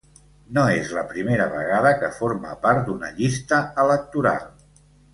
[0.57, 4.53] No és la primera vegada que forma part d’una llista electoral.